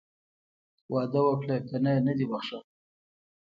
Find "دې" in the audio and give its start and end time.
2.17-2.25